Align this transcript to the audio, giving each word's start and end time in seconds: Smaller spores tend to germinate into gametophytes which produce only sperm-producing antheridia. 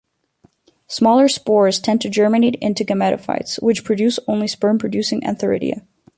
Smaller 0.87 1.27
spores 1.27 1.77
tend 1.79 2.01
to 2.01 2.09
germinate 2.09 2.55
into 2.55 2.83
gametophytes 2.83 3.61
which 3.61 3.83
produce 3.83 4.17
only 4.27 4.47
sperm-producing 4.47 5.21
antheridia. 5.21 5.85